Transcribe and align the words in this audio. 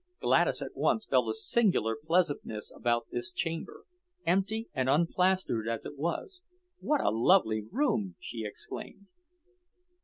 Gladys 0.19 0.63
at 0.63 0.75
once 0.75 1.05
felt 1.05 1.29
a 1.29 1.33
singular 1.35 1.95
pleasantness 1.95 2.71
about 2.75 3.05
this 3.11 3.31
chamber, 3.31 3.85
empty 4.25 4.67
and 4.73 4.89
unplastered 4.89 5.67
as 5.67 5.85
it 5.85 5.95
was. 5.95 6.41
"What 6.79 7.01
a 7.01 7.11
lovely 7.11 7.67
room!" 7.69 8.15
she 8.19 8.43
exclaimed. 8.43 9.05